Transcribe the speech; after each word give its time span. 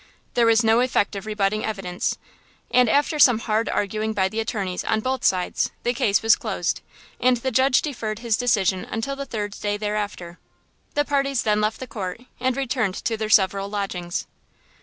There 0.33 0.47
was 0.47 0.63
no 0.63 0.79
effective 0.79 1.27
rebutting 1.27 1.63
evidence, 1.63 2.17
and 2.71 2.89
after 2.89 3.19
some 3.19 3.37
hard 3.37 3.69
arguing 3.69 4.13
by 4.13 4.29
the 4.29 4.39
attorneys 4.39 4.83
on 4.83 4.99
both 5.01 5.23
sides, 5.23 5.69
the 5.83 5.93
case 5.93 6.23
was 6.23 6.35
closed, 6.35 6.81
and 7.19 7.37
the 7.37 7.51
judge 7.51 7.83
deferred 7.83 8.17
his 8.17 8.35
decision 8.35 8.83
until 8.89 9.15
the 9.15 9.27
third 9.27 9.51
day 9.61 9.77
thereafter. 9.77 10.39
The 10.95 11.05
parties 11.05 11.43
then 11.43 11.61
left 11.61 11.79
the 11.79 11.85
court 11.85 12.21
and 12.39 12.57
returned 12.57 12.95
to 12.95 13.15
their 13.15 13.29
several 13.29 13.69
lodgings. 13.69 14.25